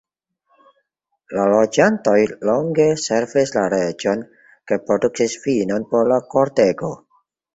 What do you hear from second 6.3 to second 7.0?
kortego.